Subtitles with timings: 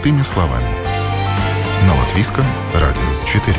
[0.00, 0.64] Простыми словами.
[1.86, 3.54] На Латвийском радио 4.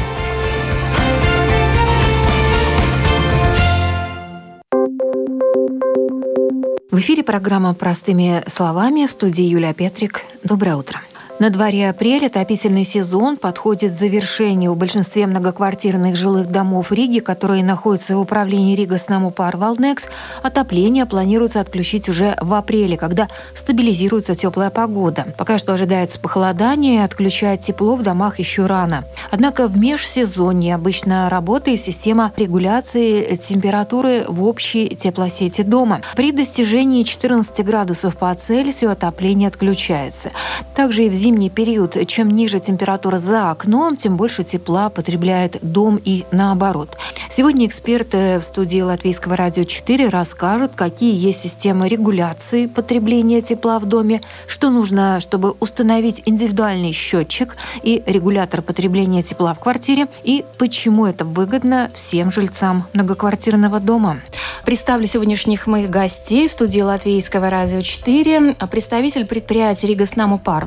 [6.89, 10.21] В эфире программа «Простыми словами» в студии Юлия Петрик.
[10.43, 11.02] Доброе утро.
[11.42, 17.64] На дворе апрель отопительный сезон подходит к завершению в большинстве многоквартирных жилых домов Риги, которые
[17.64, 20.07] находятся в управлении Рига Снаму Парвалднекс.
[20.43, 25.34] Отопление планируется отключить уже в апреле, когда стабилизируется теплая погода.
[25.36, 29.04] Пока что ожидается похолодание, отключать тепло в домах еще рано.
[29.32, 36.02] Однако в межсезонье обычно работает система регуляции температуры в общей теплосети дома.
[36.16, 40.30] При достижении 14 градусов по Цельсию отопление отключается.
[40.76, 45.59] Также и в зимние зимний период, чем ниже температура за окном, тем больше тепла потребляет
[45.62, 46.98] дом и наоборот.
[47.30, 53.86] Сегодня эксперты в студии Латвийского радио 4 расскажут, какие есть системы регуляции потребления тепла в
[53.86, 61.06] доме, что нужно, чтобы установить индивидуальный счетчик и регулятор потребления тепла в квартире, и почему
[61.06, 64.18] это выгодно всем жильцам многоквартирного дома.
[64.66, 68.56] Представлю сегодняшних моих гостей в студии Латвийского радио 4.
[68.70, 70.66] Представитель предприятия Рига Снаму Пар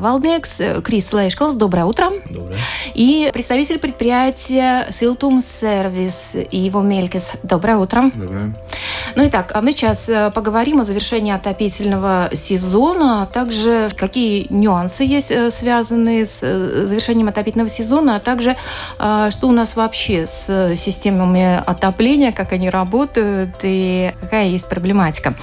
[0.58, 1.54] Валдекс Крис Лейшкалс.
[1.54, 2.10] Доброе утро.
[2.28, 2.58] Доброе.
[2.94, 7.32] И представитель предприятия Силтум Сервис Иво Мелькис.
[7.42, 8.10] Доброе утро.
[8.14, 8.54] Доброе.
[9.16, 14.46] Ну и так, а мы сейчас э, поговорим о завершении отопительного сезона, а также какие
[14.50, 18.56] нюансы есть э, связанные с э, завершением отопительного сезона, а также
[18.96, 25.34] что у нас вообще с системами отопления, как они работают и какая есть проблематика.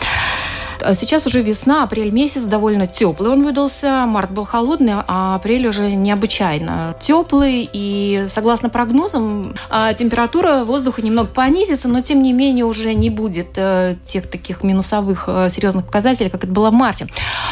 [0.83, 4.05] А сейчас уже весна, апрель месяц довольно теплый он выдался.
[4.07, 7.69] Март был холодный, а апрель уже необычайно теплый.
[7.71, 13.49] И согласно прогнозам, а, температура воздуха немного понизится, но тем не менее уже не будет
[13.55, 17.07] э, тех таких минусовых э, серьезных показателей, как это было в марте.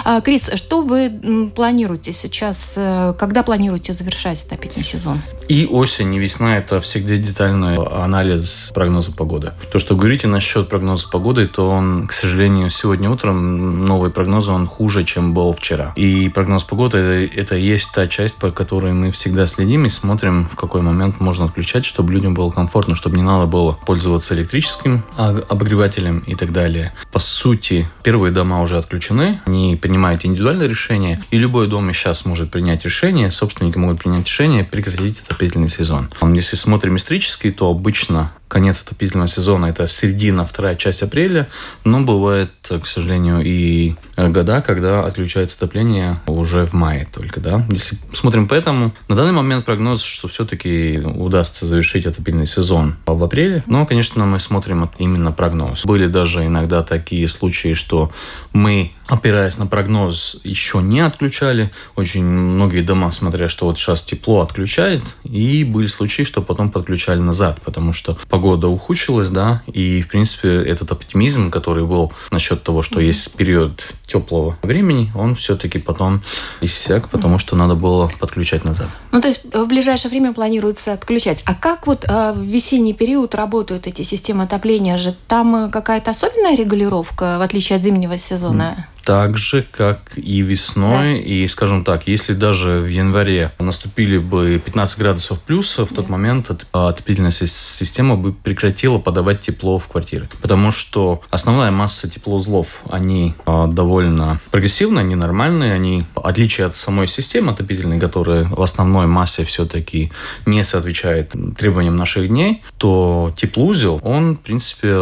[0.06, 2.74] А, Крис, что вы планируете сейчас?
[2.78, 5.22] Э, когда планируете завершать отопительный сезон?
[5.48, 9.54] И осень, и весна– это всегда детальный анализ прогноза погоды.
[9.72, 14.68] То, что говорите насчет прогноза погоды, то он, к сожалению, сегодня утром новый прогноз, он
[14.68, 15.94] хуже, чем был вчера.
[15.96, 20.56] И прогноз погоды– это есть та часть, по которой мы всегда следим и смотрим, в
[20.56, 26.20] какой момент можно отключать, чтобы людям было комфортно, чтобы не надо было пользоваться электрическим обогревателем
[26.20, 26.94] и так далее.
[27.12, 32.52] По сути, первые дома уже отключены, они принимают индивидуальное решение, и любой дом сейчас может
[32.52, 36.10] принять решение, собственники могут принять решение прекратить отопительный сезон.
[36.22, 41.48] Если смотрим исторически, то обычно конец отопительного сезона– это середина, вторая часть апреля,
[41.86, 47.66] но бывает, к сожалению, и года, когда отключается отопление уже в мае только, да.
[47.70, 53.24] Если смотрим по этому, на данный момент прогноз, что все-таки удастся завершить отопительный сезон в
[53.24, 55.86] апреле, но, конечно, мы смотрим именно прогноз.
[55.86, 58.12] Были даже иногда такие случаи, что
[58.52, 61.72] мы опираясь на прогноз, еще не отключали.
[61.96, 65.02] Очень многие дома, смотря что вот сейчас тепло, отключает.
[65.24, 70.50] И были случаи, что потом подключали назад, потому что погода ухудшилась, да, и, в принципе,
[70.50, 76.22] этот оптимизм, который был насчет того, что есть период теплого времени, он все-таки потом
[76.62, 78.88] иссяк, потому что надо было подключать назад.
[79.12, 81.42] Ну, то есть в ближайшее время планируется отключать.
[81.46, 84.98] А как вот э, в весенний период работают эти системы отопления?
[84.98, 88.88] Же там э, какая-то особенная регулировка, в отличие от зимнего сезона?
[89.10, 91.16] Так же, как и весной.
[91.16, 91.20] Да.
[91.20, 96.12] И, скажем так, если даже в январе наступили бы 15 градусов плюса, в тот да.
[96.12, 100.30] момент отопительная система бы прекратила подавать тепло в квартиры.
[100.44, 106.76] Потому что основная масса теплоузлов, они а, довольно прогрессивные, они нормальные, они, в отличие от
[106.76, 110.12] самой системы отопительной, которая в основной массе все-таки
[110.46, 114.94] не соответствует требованиям наших дней, то теплоузел, он, в принципе,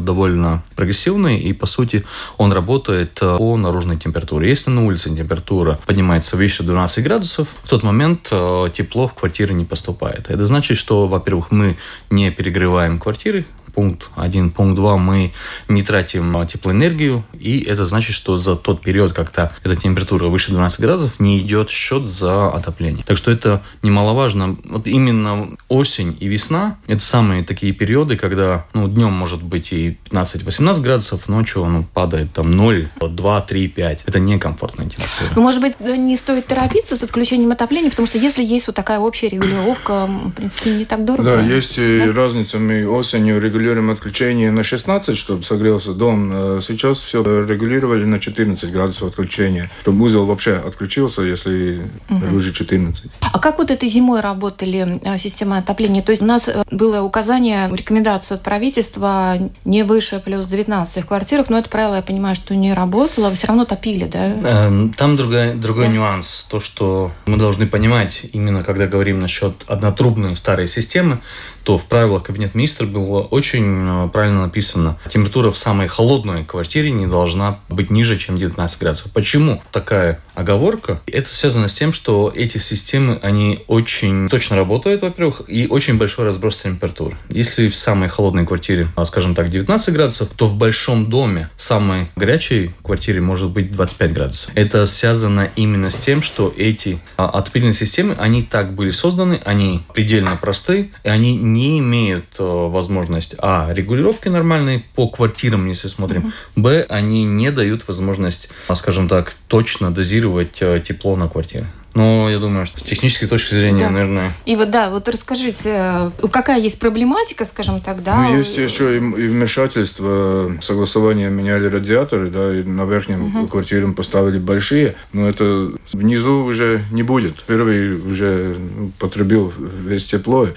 [0.00, 2.04] довольно прогрессивный, и, по сути,
[2.36, 4.48] он работает по наружной температуре.
[4.48, 9.54] Если на улице температура поднимается выше 12 градусов, в тот момент э, тепло в квартиры
[9.54, 10.30] не поступает.
[10.30, 11.76] Это значит, что, во-первых, мы
[12.10, 14.50] не перегреваем квартиры, пункт 1.
[14.50, 14.96] Пункт 2.
[14.96, 15.32] Мы
[15.68, 20.50] не тратим а, теплоэнергию, и это значит, что за тот период, когда эта температура выше
[20.50, 23.04] 12 градусов, не идет счет за отопление.
[23.04, 24.56] Так что это немаловажно.
[24.64, 29.98] Вот именно осень и весна– это самые такие периоды, когда ну, днем может быть и
[30.10, 34.04] 15-18 градусов, ночью ну, падает там 0, 2, 3, 5.
[34.06, 35.32] Это некомфортная температура.
[35.34, 38.98] Ну, может быть, не стоит торопиться с отключением отопления, потому что если есть вот такая
[38.98, 41.36] общая регулировка, в принципе, не так дорого.
[41.36, 42.12] Да, есть да?
[42.12, 42.58] разница.
[42.58, 46.30] Мы осенью регулируем регулируем отключение на 16, чтобы согрелся дом.
[46.32, 52.36] Э, сейчас все регулировали на 14 градусов отключения, чтобы узел вообще отключился, если угу.
[52.36, 53.04] уже 14.
[53.32, 56.02] А как вот этой зимой работали э, системы отопления?
[56.02, 61.48] То есть у нас было указание, рекомендация от правительства не выше плюс 19 в квартирах,
[61.48, 64.26] но это правило, я понимаю, что не работало, вы все равно топили, да?
[64.26, 65.92] Эм, там другой, другой да.
[65.92, 66.46] нюанс.
[66.50, 71.20] То, что мы должны понимать, именно когда говорим насчет однотрубной старой системы,
[71.64, 74.98] то в правилах Кабинета министров было очень э, правильно написано.
[75.10, 79.12] Температура в самой холодной квартире не должна быть ниже, чем 19 градусов.
[79.12, 81.00] Почему такая оговорка?
[81.06, 86.26] Это связано с тем, что эти системы, они очень точно работают, во-первых, и очень большой
[86.26, 87.16] разброс температур.
[87.30, 92.08] Если в самой холодной квартире, а, скажем так, 19 градусов, то в большом доме, самой
[92.16, 94.50] горячей квартире может быть 25 градусов.
[94.54, 99.82] Это связано именно с тем, что эти а, отопительные системы, они так были созданы, они
[99.94, 106.32] предельно просты, и они не имеют э, возможность, а, регулировки нормальной по квартирам, если смотрим,
[106.56, 111.66] б, они не дают возможность, скажем так, точно дозировать э, тепло на квартире.
[111.94, 113.90] Ну, я думаю, что с технической точки зрения, да.
[113.90, 114.32] наверное.
[114.46, 118.28] И вот да, вот расскажите, э, какая есть проблематика, скажем так, да?
[118.28, 123.46] Ну, есть еще и, и вмешательство, согласование меняли радиаторы, да, и на верхнем угу.
[123.46, 127.42] квартире поставили большие, но это внизу уже не будет.
[127.44, 128.56] Первый уже
[128.98, 130.48] потребил весь тепло,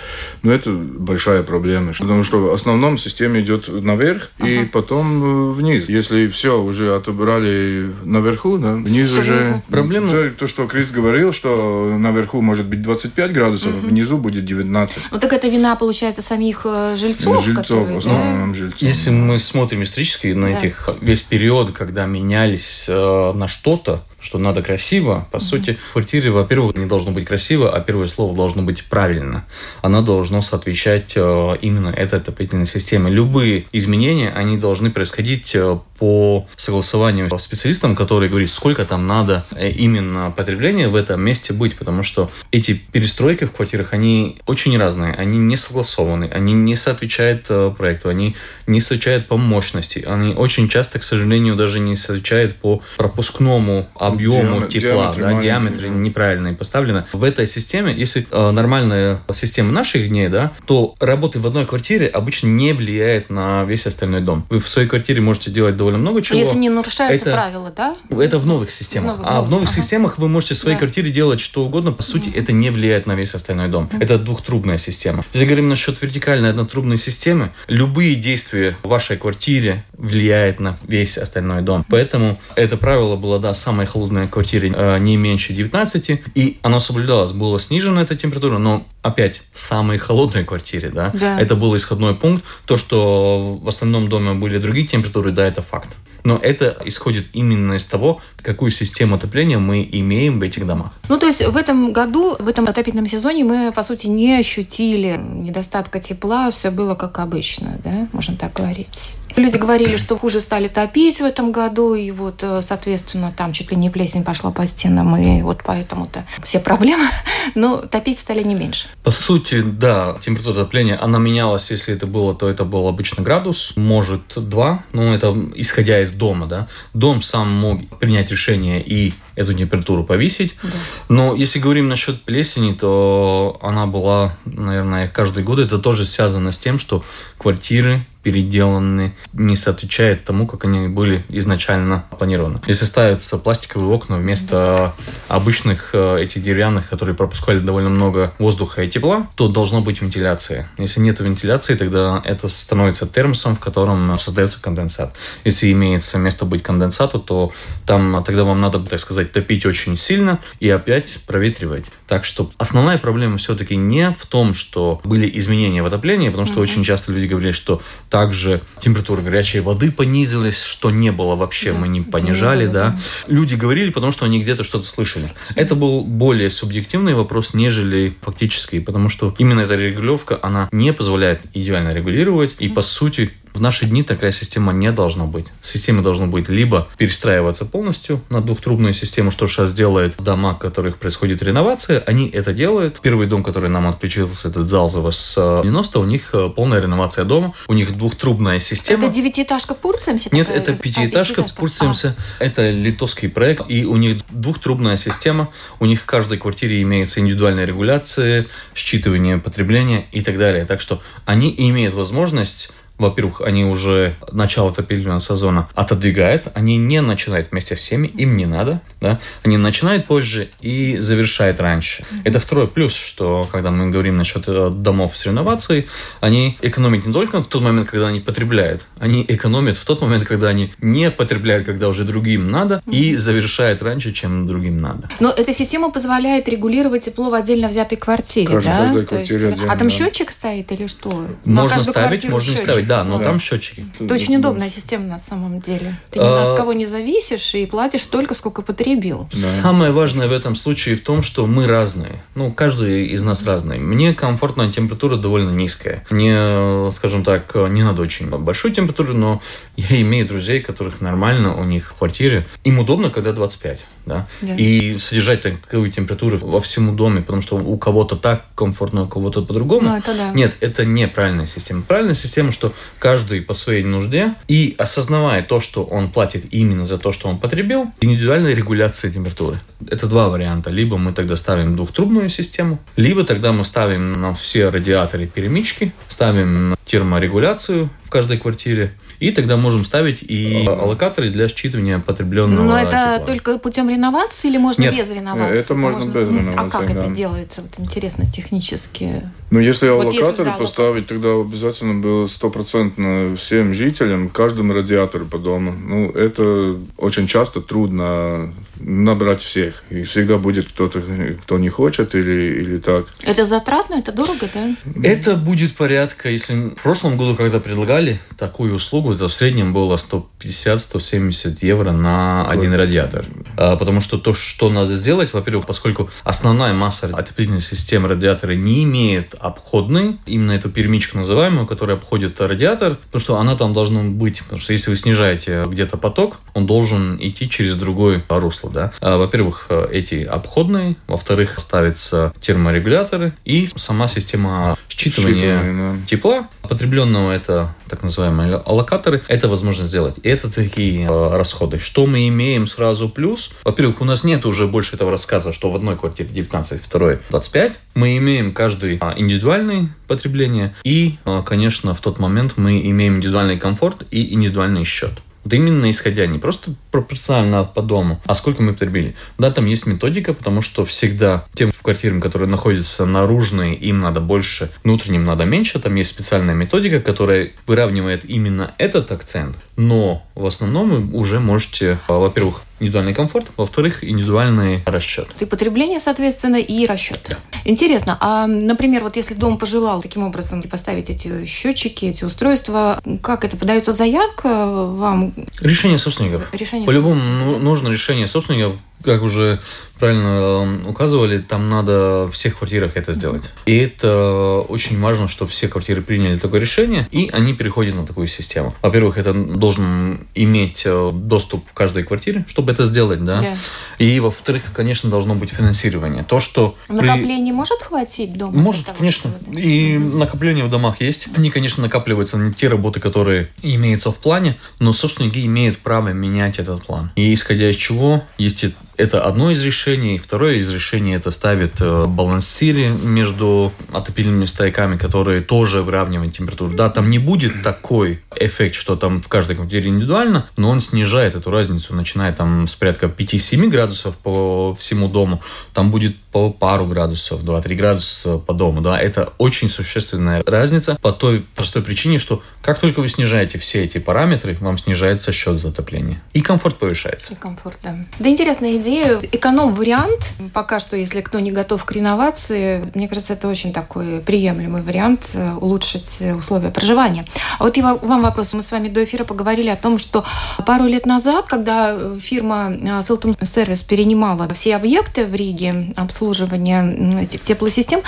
[0.42, 4.50] но это большая проблема, потому что в основном система идет наверх ага.
[4.50, 5.88] и потом вниз.
[5.88, 9.62] Если все уже отобрали наверху, да, вниз то уже...
[9.70, 10.10] Проблема...
[10.10, 13.88] То, то, что Крис говорил, говорил, что наверху может быть 25 градусов, угу.
[13.88, 14.98] внизу будет 19.
[15.12, 17.44] Ну так это вина, получается, самих э, жильцов?
[17.44, 18.58] Жильцов, которые, в основном да?
[18.58, 18.82] жильцов.
[18.82, 20.60] Если мы смотрим исторически на да.
[20.60, 25.28] этих весь период, когда менялись э, на что-то, что надо красиво.
[25.32, 25.42] По mm-hmm.
[25.42, 29.46] сути, в квартире, во-первых, не должно быть красиво, а первое слово должно быть правильно.
[29.82, 33.12] Оно должно соответствовать э, именно этой отопительной системе.
[33.12, 39.46] Любые изменения, они должны происходить э, по согласованию с специалистом, который говорит, сколько там надо
[39.52, 44.78] э, именно потребления в этом месте быть, потому что эти перестройки в квартирах, они очень
[44.78, 48.36] разные, они не согласованы, они не соответствуют проекту, они
[48.68, 54.60] не соответствуют по мощности, они очень часто, к сожалению, даже не соответствуют по пропускному объему
[54.60, 54.68] Диам...
[54.68, 57.08] тепла, диаметре, да, диаметре неправильно поставлено.
[57.14, 62.08] В этой системе, если э, нормальная система наших дней, да, то работы в одной квартире
[62.08, 64.46] обычно не влияет на весь остальной дом.
[64.50, 66.38] Вы в своей квартире можете делать довольно много чего.
[66.38, 67.96] Если не нарушаются это, правила, да?
[68.10, 69.18] Это в новых системах.
[69.18, 69.82] Новых, а в новых ага.
[69.82, 70.80] системах вы можете в своей да.
[70.80, 71.92] квартире делать что угодно.
[71.92, 73.90] По сути, mm это не влияет на весь остальной дом.
[73.92, 75.24] mm Это двухтрубная система.
[75.34, 81.62] Если говорим насчет вертикальной однотрубной системы, любые действия в вашей квартире влияют на весь остальной
[81.62, 81.86] дом.
[81.90, 87.32] Поэтому это правило было, да, самое холодной квартире э, не меньше 19, и оно соблюдалось.
[87.32, 91.40] Была снижена эта температура, но опять, самой холодной квартире, да, да.
[91.42, 92.46] это был исходной пункт.
[92.66, 95.90] То, что в остальном доме были другие температуры, да, это факт.
[96.28, 100.92] Но это исходит именно из того, какую систему отопления мы имеем в этих домах.
[101.08, 105.18] Ну, то есть в этом году, в этом отопительном сезоне мы, по сути, не ощутили
[105.18, 109.16] недостатка тепла, все было как обычно, да, можно так говорить.
[109.38, 113.70] Люди говорили, что хуже стали топить в этом году, и вот, э, соответственно, там чуть
[113.70, 117.06] ли не плесень пошла по стенам, и вот поэтому-то все проблемы,
[117.56, 118.88] но топить стали не меньше.
[119.04, 123.74] По сути, да, температура отопления, она менялась, если это было, то это был обычно градус,
[123.76, 126.68] может два, но это исходя из дома, да.
[126.94, 130.56] Дом сам мог принять решение и эту температуру повысить.
[130.64, 130.70] Да.
[131.10, 135.60] Но если говорим насчет плесени, то она была, наверное, каждый год.
[135.60, 137.04] Это тоже связано с тем, что
[137.38, 139.78] квартиры переделаны, не соответствуют
[140.26, 142.60] тому, как они были изначально планированы.
[142.68, 144.94] Если ставятся пластиковые окна вместо
[145.30, 150.70] обычных э, этих деревянных, которые пропускали довольно много воздуха и тепла, то должна быть вентиляция.
[150.78, 155.16] Если нет вентиляции, тогда это становится термосом, в котором создается конденсат.
[155.46, 157.54] Если имеется место быть конденсату, то
[157.86, 161.86] там тогда вам надо, так сказать, топить очень сильно и опять проветривать.
[162.08, 166.56] Так что основная проблема все-таки не в том, что были изменения в отоплении, потому что
[166.56, 166.64] mm-hmm.
[166.64, 167.82] очень часто люди говорили, что
[168.18, 172.90] также температура горячей воды понизилась, что не было вообще, да, мы не понижали, да.
[172.90, 173.00] да.
[173.28, 175.32] Люди говорили, потому что они где-то что-то слышали.
[175.54, 181.42] Это был более субъективный вопрос, нежели фактический, потому что именно эта регулировка, она не позволяет
[181.54, 185.48] идеально регулировать, и по сути в наши дни такая система не должна быть.
[185.62, 190.98] Система должна быть либо перестраиваться полностью на двухтрубную систему, что сейчас делает дома, в которых
[190.98, 192.00] происходит реновация.
[192.00, 193.00] Они это делают.
[193.02, 197.54] Первый дом, который нам отключился, этот Залзово с 90, у них э, полная реновация дома.
[197.68, 199.06] У них двухтрубная система.
[199.06, 200.30] Это девятиэтажка в Пурцемсе?
[200.32, 202.16] Нет, это пятиэтажка, а, в Пурцемсе.
[202.40, 202.44] А.
[202.44, 205.50] Это литовский проект, и у них двухтрубная система.
[205.80, 210.66] У них в каждой квартире имеется индивидуальная регуляция, считывание потребления и так далее.
[210.66, 217.52] Так что они имеют возможность во-первых, они уже начало отопительного сезона отодвигают, они не начинают
[217.52, 222.04] вместе с всеми, им не надо, да, они начинают позже и завершают раньше.
[222.04, 222.22] Mm-hmm.
[222.26, 225.88] Это второй плюс, что когда мы говорим насчет э, домов с реновацией,
[226.22, 230.26] они экономят не только в тот момент, когда они потребляют, они экономят в тот момент,
[230.26, 232.96] когда они не потребляют, когда уже другим надо, mm-hmm.
[232.96, 235.10] и завершают раньше, чем другим надо.
[235.20, 238.78] Но эта система позволяет регулировать тепло в отдельно взятой квартире, Каждый, да?
[238.78, 241.28] Каждой квартире есть, отдельно, а там счетчик стоит или что?
[241.46, 243.26] Можно ставить, можно не ставить, да, но да.
[243.26, 243.86] там счетчики.
[244.00, 245.96] Это очень удобная система на самом деле.
[246.12, 246.52] Ты ни а...
[246.52, 249.30] от кого не зависишь и платишь столько, сколько потребил.
[249.34, 249.62] Да.
[249.62, 252.24] Самое важное в этом случае в том, что мы разные.
[252.36, 253.78] Ну, каждый из нас разный.
[253.78, 256.06] Мне комфортная температура довольно низкая.
[256.10, 259.42] Мне, скажем так, не надо очень большой температуры, но
[259.76, 262.48] я имею друзей, которых нормально у них в квартире.
[262.64, 264.58] Им удобно, когда 25 да, yeah.
[264.58, 269.42] и содержать такую температуру во всему доме, потому что у кого-то так комфортно, у кого-то
[269.44, 269.90] по-другому.
[269.90, 270.32] Ну, это да.
[270.32, 271.82] Нет, это неправильная система.
[271.82, 276.98] Правильная система, что каждый по своей нужде и осознавая то, что он платит именно за
[276.98, 279.60] то, что он потребил, индивидуальная регуляция температуры.
[279.88, 280.70] Это два варианта.
[280.70, 286.76] Либо мы тогда ставим двухтрубную систему, либо тогда мы ставим на все радиаторы перемычки, ставим
[286.86, 292.90] терморегуляцию в каждой квартире, и тогда можем ставить и аллокаторы для считывания потребленного Но это
[292.90, 293.20] тепла.
[293.20, 295.60] только путем реновации или можно Нет, без реновации?
[295.60, 296.68] Это можно, можно без реновации.
[296.68, 297.00] А как да.
[297.00, 297.62] это делается?
[297.62, 299.24] Вот интересно, технически.
[299.50, 305.26] Ну, если вот аллокаторы если, да, поставить, тогда обязательно было стопроцентно всем жителям, каждому радиатору
[305.26, 305.74] по дому.
[305.74, 308.54] Ну, это очень часто трудно
[308.88, 309.84] набрать всех.
[309.90, 311.02] И всегда будет кто-то,
[311.44, 313.08] кто не хочет или, или так.
[313.22, 314.76] Это затратно, это дорого, да?
[315.04, 319.98] Это будет порядка, если в прошлом году, когда предлагали такую услугу, это в среднем было
[319.98, 323.26] 150-170 евро на один радиатор.
[323.58, 328.86] А, потому что то, что надо сделать, во-первых, поскольку основная масса отопительной системы радиатора не
[328.86, 334.40] имеет обходной, именно эту перемичку называемую, которая обходит радиатор, потому что она там должна быть.
[334.44, 338.72] Потому что если вы снижаете где-то поток, он должен идти через другое русло.
[338.78, 338.92] Да?
[339.02, 346.08] А, во-первых, эти обходные, во-вторых, ставятся терморегуляторы и сама система считывания Считывание, да.
[346.08, 350.16] тепла потребленного, это так называемые аллокаторы, это возможно сделать.
[350.22, 351.80] И это такие э, расходы.
[351.80, 353.52] Что мы имеем сразу плюс?
[353.64, 357.74] Во-первых, у нас нет уже больше этого рассказа, что в одной квартире 19, второй 25.
[357.96, 360.76] Мы имеем каждый а, индивидуальное потребление.
[360.84, 365.22] И, а, конечно, в тот момент мы имеем индивидуальный комфорт и индивидуальный счет.
[365.48, 369.16] Вот именно исходя не просто пропорционально по дому, а сколько мы потребили.
[369.38, 374.70] Да, там есть методика, потому что всегда тем квартирам, которые находятся наружные, им надо больше,
[374.84, 375.80] внутренним надо меньше.
[375.80, 379.56] Там есть специальная методика, которая выравнивает именно этот акцент.
[379.78, 385.28] Но в основном вы уже можете, во-первых, индивидуальный комфорт, во-вторых, индивидуальный расчет.
[385.40, 387.20] И потребление, соответственно, и расчет.
[387.30, 387.38] Да.
[387.66, 393.46] Интересно, а, например, вот если дом пожелал таким образом поставить эти счетчики, эти устройства, как
[393.46, 395.34] это, подается заявка вам?
[395.62, 396.48] Решение собственников.
[396.54, 397.64] Решение По-любому собственников.
[397.64, 399.60] нужно решение собственников, как уже
[399.98, 403.44] правильно указывали, там надо в всех квартирах это сделать.
[403.66, 408.28] И это очень важно, что все квартиры приняли такое решение, и они переходят на такую
[408.28, 408.74] систему.
[408.82, 413.40] Во-первых, это должен иметь э, доступ в каждой квартире, чтобы это сделать, да.
[413.42, 413.58] Yeah.
[414.00, 416.24] И, во-вторых, конечно, должно быть финансирование.
[416.24, 416.76] То, что...
[416.88, 417.58] Накопление при...
[417.58, 418.58] может хватить дома?
[418.58, 419.32] Может, того, конечно.
[419.32, 419.60] Чтобы...
[419.60, 421.28] И накопление в домах есть.
[421.36, 426.60] Они, конечно, накапливаются на те работы, которые имеются в плане, но собственники имеют право менять
[426.60, 427.12] этот план.
[427.16, 428.64] И исходя из чего, есть
[428.98, 430.18] это одно из решений.
[430.18, 436.76] Второе из решений это ставит э, балансири между отопительными стояками, которые тоже выравнивают температуру.
[436.76, 441.36] Да, там не будет такой эффект, что там в каждой квартире индивидуально, но он снижает
[441.36, 445.42] эту разницу, начиная там с порядка 5-7 градусов по всему дому.
[445.74, 448.82] Там будет по пару градусов, 2-3 градуса по дому.
[448.82, 453.84] Да, это очень существенная разница по той простой причине, что как только вы снижаете все
[453.84, 456.22] эти параметры, вам снижается счет затопления.
[456.34, 457.34] И комфорт повышается.
[457.34, 457.96] И комфорт, да.
[458.20, 459.20] Да интересная идея.
[459.32, 464.84] Эконом-вариант, пока что, если кто не готов к реновации, мне кажется, это очень такой приемлемый
[464.84, 467.26] вариант э, улучшить условия проживания.
[467.58, 468.54] А вот и вам вопрос.
[468.54, 470.24] Мы с вами до эфира поговорили о том, что
[470.68, 475.94] пару лет назад, когда фирма Селтум э, Сервис перенимала все объекты в Риге
[476.28, 478.02] обслуживания теплосистем,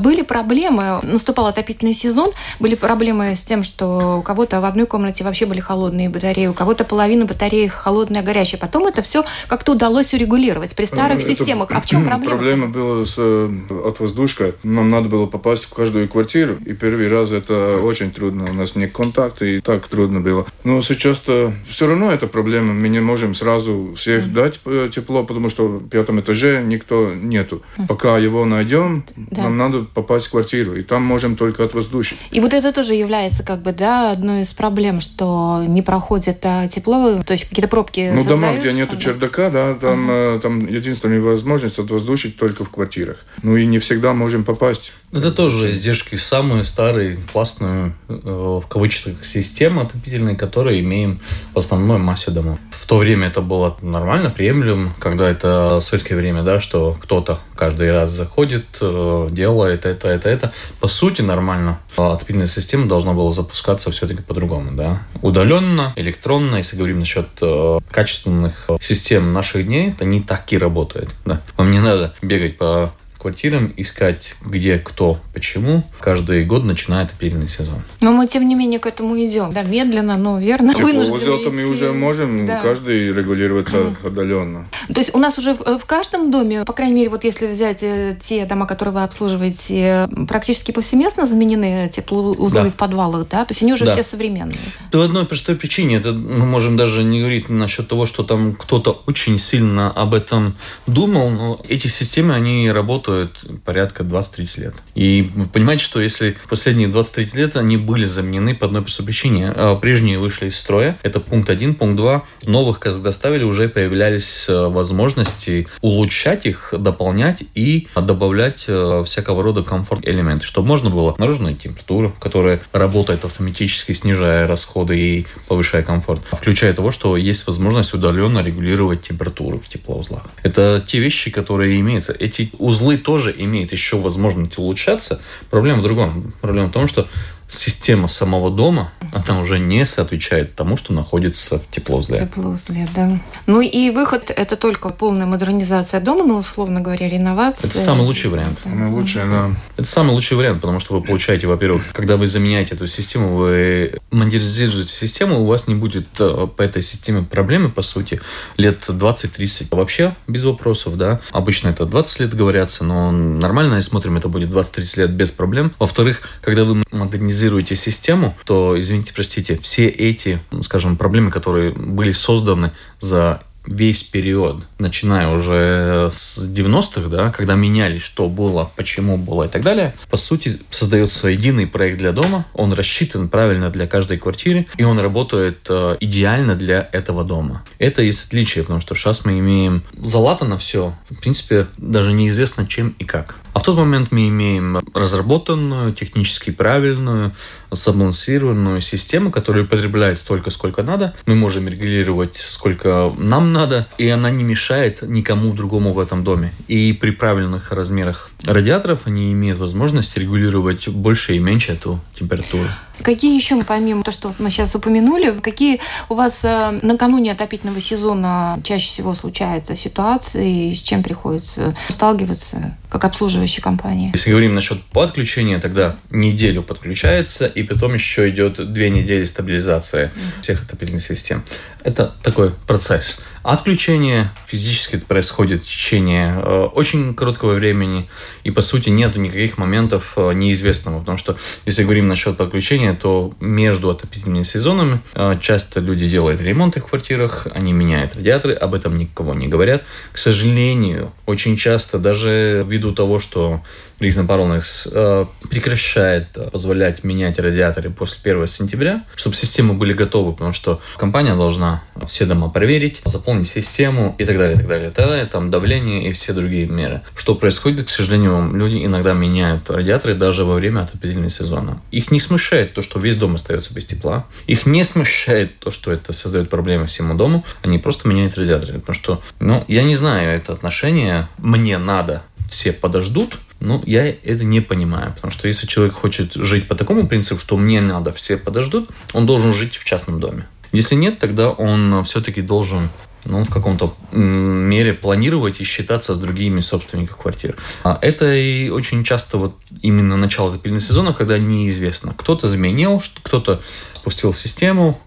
[0.00, 1.00] были проблемы.
[1.02, 5.60] Наступал отопительный сезон, были проблемы с тем, что у кого-то в одной комнате вообще были
[5.60, 8.60] холодные батареи, у кого-то половина батареи холодная, горячая.
[8.60, 11.70] Потом это все как-то удалось урегулировать при старых это системах.
[11.72, 12.30] А в чем проблема?
[12.30, 13.50] Проблема была с, э,
[13.84, 14.54] от воздушка.
[14.62, 16.56] Нам надо было попасть в каждую квартиру.
[16.64, 18.50] И первый раз это очень трудно.
[18.50, 20.46] У нас не контакты, и так трудно было.
[20.62, 22.72] Но сейчас-то все равно это проблема.
[22.72, 24.32] Мы не можем сразу всех mm-hmm.
[24.32, 27.88] дать э, тепло, потому что в пятом этаже никто нет нету.
[27.88, 29.44] Пока его найдем, да.
[29.44, 32.18] нам надо попасть в квартиру, и там можем только отвоздушить.
[32.30, 36.68] И вот это тоже является как бы, да, одной из проблем, что не проходит а,
[36.68, 39.00] тепло, то есть какие-то пробки Ну, дома, где нету да?
[39.00, 40.40] чердака, да, там, ага.
[40.40, 43.24] там единственная возможность отвоздушить только в квартирах.
[43.42, 44.92] Ну и не всегда можем попасть.
[45.14, 51.20] Это тоже издержки самые старые, классную, э, в кавычках, системы отопительной, которые имеем
[51.54, 52.58] в основной массе домов.
[52.72, 57.92] В то время это было нормально, приемлемо, когда это советское время, да, что кто-то каждый
[57.92, 60.52] раз заходит, э, делает это, это, это.
[60.80, 61.78] По сути, нормально.
[61.96, 65.02] Отопительная система должна была запускаться все-таки по-другому, да.
[65.22, 71.08] Удаленно, электронно, если говорим насчет э, качественных систем наших дней, это не так и работает,
[71.24, 71.40] да.
[71.56, 72.92] Вам не надо бегать по
[73.24, 75.82] квартирам, искать где, кто, почему.
[75.98, 77.80] Каждый год начинает отопительный сезон.
[78.02, 79.54] Но мы, тем не менее, к этому идем.
[79.54, 80.74] Да, медленно, но верно.
[80.74, 82.60] Тепловозел-то мы уже можем да.
[82.60, 84.68] каждый регулироваться удаленно.
[84.92, 87.82] То есть у нас уже в, в каждом доме, по крайней мере, вот если взять
[87.82, 92.70] э, те дома, которые вы обслуживаете, практически повсеместно заменены теплоузлы да.
[92.70, 93.46] в подвалах, да?
[93.46, 93.94] То есть они уже да.
[93.94, 94.58] все современные.
[94.92, 95.96] По одной простой причине.
[95.96, 100.56] Это мы можем даже не говорить насчет того, что там кто-то очень сильно об этом
[100.86, 104.74] думал, но эти системы, они работают стоит порядка 20-30 лет.
[104.94, 109.52] И вы понимаете, что если последние 20-30 лет они были заменены по одной простой причине.
[109.54, 110.98] А прежние вышли из строя.
[111.02, 111.74] Это пункт один.
[111.74, 112.24] Пункт два.
[112.44, 119.62] Новых, когда ставили, уже появлялись э, возможности улучшать их, дополнять и добавлять э, всякого рода
[119.62, 126.22] комфорт элементы, чтобы можно было наружную температуру, которая работает автоматически, снижая расходы и повышая комфорт,
[126.32, 130.24] включая того, что есть возможность удаленно регулировать температуру в теплоузлах.
[130.42, 132.12] Это те вещи, которые имеются.
[132.12, 135.20] Эти узлы тоже имеет еще возможность улучшаться.
[135.50, 136.32] Проблема в другом.
[136.40, 137.06] Проблема в том, что
[137.50, 142.18] система самого дома, она уже не отвечает тому, что находится в теплоузле.
[142.18, 143.18] Теплоузле, да.
[143.46, 147.68] Ну и выход– это только полная модернизация дома, ну, условно говоря, реновация.
[147.68, 148.58] Это самый лучший вариант.
[148.62, 149.50] Самый лучший, да.
[149.76, 153.98] Это самый лучший вариант, потому что вы получаете, во-первых, когда вы заменяете эту систему, вы
[154.10, 158.20] модернизируете систему, у вас не будет э, по этой системе проблемы, по сути,
[158.56, 159.68] лет 20-30.
[159.70, 161.20] Вообще без вопросов, да.
[161.30, 165.72] Обычно это 20 лет говорятся, но нормально, если смотрим, это будет 20-30 лет без проблем.
[165.78, 172.12] Во-вторых, когда вы модернизируете анализируете систему, то, извините, простите, все эти, скажем, проблемы, которые были
[172.12, 179.44] созданы за весь период, начиная уже с 90-х, да, когда меняли, что было, почему было
[179.44, 184.18] и так далее, по сути, создается единый проект для дома, он рассчитан правильно для каждой
[184.18, 187.64] квартиры, и он работает э, идеально для этого дома.
[187.78, 192.94] Это есть отличие, потому что сейчас мы имеем залатано все, в принципе, даже неизвестно чем
[192.98, 193.36] и как.
[193.54, 197.32] А в тот момент мы имеем разработанную, технически правильную,
[197.74, 201.14] сбалансированную систему, которая потребляет столько, сколько надо.
[201.26, 206.52] Мы можем регулировать, сколько нам надо, и она не мешает никому другому в этом доме.
[206.68, 212.68] И при правильных размерах радиаторов они имеют возможность регулировать больше и меньше эту температуру.
[213.02, 218.60] Какие еще, помимо того, что мы сейчас упомянули, какие у вас э, накануне отопительного сезона
[218.62, 224.12] чаще всего случаются ситуации, с чем приходится сталкиваться как обслуживающей компании?
[224.14, 230.62] Если говорим насчет подключения, тогда неделю подключается, и потом еще идет две недели стабилизации всех
[230.62, 231.42] отопительных систем.
[231.82, 233.16] Это такой процесс.
[233.42, 238.08] Отключение физически происходит в течение э, очень короткого времени,
[238.42, 243.34] и по сути нету никаких моментов э, неизвестного, потому что если говорим насчет подключения, то
[243.40, 248.96] между отопительными сезонами э, часто люди делают ремонты в квартирах, они меняют радиаторы, об этом
[248.98, 249.84] никого не говорят.
[250.12, 253.62] К сожалению, очень часто даже ввиду того, что
[254.00, 260.52] Ризна Паролнекс э, прекращает позволять менять радиаторы после 1 сентября, чтобы системы были готовы, потому
[260.52, 264.92] что компания должна все дома проверить, заполнить систему и так далее, и так далее, и
[264.92, 267.02] так далее, там давление и все другие меры.
[267.14, 271.80] Что происходит, к сожалению, люди иногда меняют радиаторы даже во время отопительного сезона.
[271.90, 274.26] Их не смущает то, что весь дом остается без тепла.
[274.46, 277.44] Их не смущает то, что это создает проблемы всему дому.
[277.62, 278.78] Они просто меняют радиаторы.
[278.78, 284.44] Потому что, ну, я не знаю, это отношение «мне надо», все подождут, ну, я это
[284.44, 288.36] не понимаю, потому что если человек хочет жить по такому принципу, что мне надо, все
[288.36, 290.46] подождут, он должен жить в частном доме.
[290.70, 292.90] Если нет, тогда он все-таки должен
[293.24, 297.56] ну, в каком-то мере планировать и считаться с другими собственниками квартир.
[297.82, 302.14] А это и очень часто вот именно начало отопительного сезона, когда неизвестно.
[302.16, 303.62] Кто-то заменил, кто-то
[303.94, 305.00] спустил систему,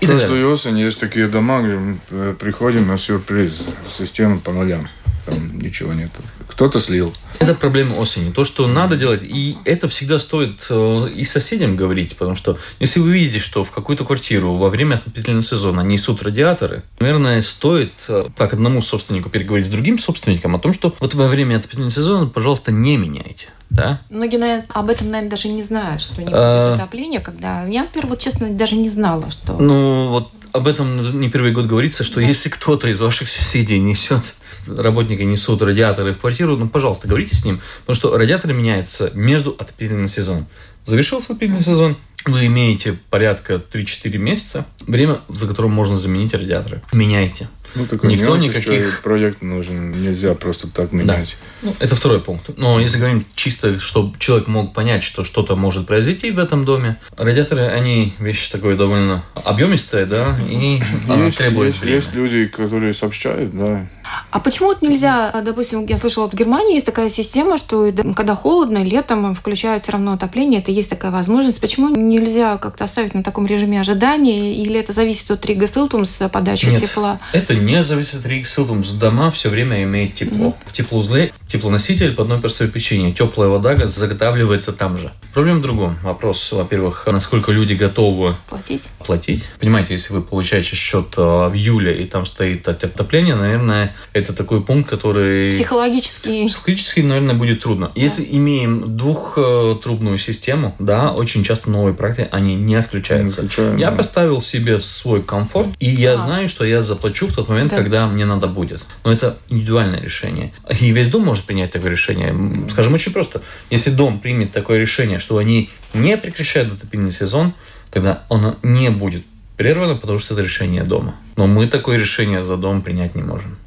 [0.00, 3.60] и Каждую осень есть такие дома, где мы приходим на сюрприз,
[3.98, 4.88] система по нулям
[5.30, 6.10] там ничего нет.
[6.48, 7.14] Кто-то слил.
[7.38, 8.32] Это проблема осени.
[8.32, 13.00] То, что надо делать, и это всегда стоит э, и соседям говорить, потому что если
[13.00, 18.26] вы видите, что в какую-то квартиру во время отопительного сезона несут радиаторы, наверное, стоит э,
[18.36, 22.26] как одному собственнику переговорить с другим собственником о том, что вот во время отопительного сезона,
[22.26, 23.48] пожалуйста, не меняйте.
[23.70, 24.00] Да?
[24.10, 26.74] Многие наверное, об этом, наверное, даже не знают, что не будет а...
[26.74, 27.64] отопления, когда...
[27.66, 29.56] Я, например, вот честно, даже не знала, что...
[29.58, 32.26] Ну, вот об этом не первый год говорится, что да.
[32.26, 34.22] если кто-то из ваших соседей несет,
[34.68, 39.50] работники несут радиаторы в квартиру, ну, пожалуйста, говорите с ним, потому что радиаторы меняются между
[39.50, 40.46] отопительным сезоном.
[40.84, 41.96] Завершился отопительный сезон,
[42.26, 46.82] вы имеете порядка 3-4 месяца, время, за которым можно заменить радиаторы.
[46.92, 47.48] Меняйте.
[47.74, 49.00] Ну, такой Никто никаких...
[49.00, 51.36] проект нужен, нельзя просто так менять.
[51.62, 51.68] Да.
[51.68, 52.50] Ну, это второй пункт.
[52.56, 56.98] Но если говорим чисто, чтобы человек мог понять, что что-то может произойти в этом доме,
[57.16, 63.56] радиаторы, они вещи такое довольно объемистые, да, и есть, требуют есть, есть люди, которые сообщают,
[63.56, 63.88] да,
[64.30, 68.34] а почему вот нельзя, допустим, я слышала, вот в Германии есть такая система, что когда
[68.34, 71.60] холодно, летом включают все равно отопление, это есть такая возможность.
[71.60, 76.66] Почему нельзя как-то оставить на таком режиме ожидания, или это зависит от Рига Силтумс подачи
[76.66, 77.18] Нет, тепла?
[77.32, 78.90] это не зависит от Рига Силтумс.
[78.90, 80.48] Дома все время имеют тепло.
[80.48, 80.54] Mm-hmm.
[80.66, 83.12] В теплоузле теплоноситель по одной простой причине.
[83.12, 85.12] Теплая вода заготавливается там же.
[85.34, 85.98] Проблема в другом.
[86.02, 88.84] Вопрос, во-первых, насколько люди готовы платить.
[89.04, 89.44] платить.
[89.58, 94.62] Понимаете, если вы получаете счет э, в июле и там стоит отопление, наверное, это такой
[94.62, 95.52] пункт, который...
[95.52, 96.46] Психологически...
[96.46, 97.90] Психологически, наверное, будет трудно.
[97.94, 98.00] Да.
[98.00, 103.42] Если имеем двухтрубную систему, да, очень часто новые проекты, они не отключаются.
[103.42, 103.96] Не я да.
[103.96, 106.16] поставил себе свой комфорт, и я а.
[106.16, 107.76] знаю, что я заплачу в тот момент, да.
[107.76, 108.82] когда мне надо будет.
[109.04, 110.52] Но это индивидуальное решение.
[110.80, 112.34] И весь дом может принять такое решение.
[112.70, 113.42] Скажем очень просто.
[113.70, 117.54] Если дом примет такое решение, что они не прекращают отопительный сезон,
[117.90, 119.24] тогда он не будет
[119.60, 121.16] прервано, потому что это решение дома.
[121.36, 123.58] Но мы такое решение за дом принять не можем.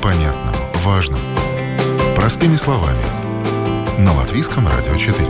[0.00, 1.20] Непонятном, важном.
[2.14, 3.02] Простыми словами.
[3.98, 5.28] На Латвийском радио 4.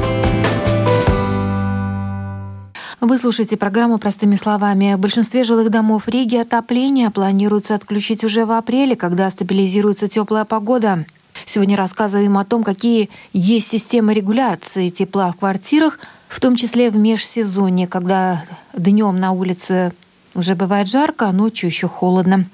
[3.01, 4.95] Вы слушаете программу «Простыми словами».
[4.95, 11.07] В большинстве жилых домов Риги отопление планируется отключить уже в апреле, когда стабилизируется теплая погода.
[11.47, 16.97] Сегодня рассказываем о том, какие есть системы регуляции тепла в квартирах, в том числе в
[16.97, 19.93] межсезонье, когда днем на улице
[20.41, 22.47] уже бывает жарко, а ночью еще холодно.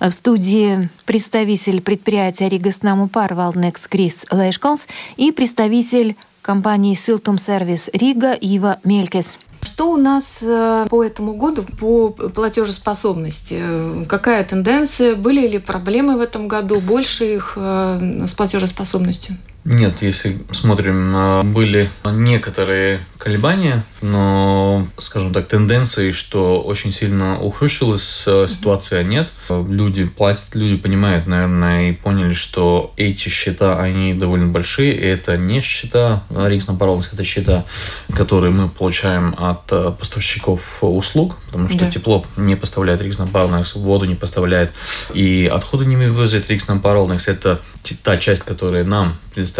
[0.00, 8.32] В студии представитель предприятия Ригаснаму Пар Валнекс Крис Лэшкалс и представитель компании Силтум Сервис Рига
[8.32, 9.38] Ива Мелькес.
[9.62, 14.06] Что у нас э, по этому году по платежеспособности?
[14.08, 15.16] Какая тенденция?
[15.16, 16.80] Были ли проблемы в этом году?
[16.80, 19.36] Больше их э, с платежеспособностью?
[19.68, 28.22] Нет, если смотрим, э, были некоторые колебания, но, скажем так, тенденции, что очень сильно ухудшилась
[28.28, 29.28] э, ситуация, нет.
[29.48, 35.36] Люди платят, люди понимают, наверное, и поняли, что эти счета, они довольно большие, и это
[35.36, 37.64] не счета Рикснапаролс, это счета,
[38.14, 39.66] которые мы получаем от
[39.98, 41.90] поставщиков услуг, потому что да.
[41.90, 44.72] тепло не поставляет Рикснапаролс, воду не поставляет,
[45.12, 47.60] и отходы не вывозит Рикснапаролс, это
[48.02, 49.55] та часть, которая нам предоставляют